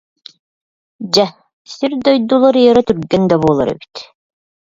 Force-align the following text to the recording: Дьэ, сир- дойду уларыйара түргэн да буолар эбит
Дьэ, 1.13 1.25
сир- 1.73 1.97
дойду 2.07 2.35
уларыйара 2.39 2.81
түргэн 2.87 3.23
да 3.29 3.35
буолар 3.43 3.69
эбит 3.73 3.95